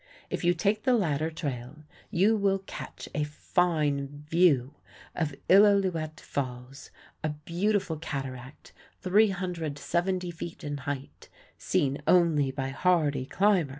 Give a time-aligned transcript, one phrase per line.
[0.31, 4.73] If you take the latter trail you will catch a fine view
[5.13, 6.89] of Illilouette Falls,
[7.23, 8.71] a beautiful cataract
[9.03, 13.69] 370 feet in height, seen only by hardy climbers.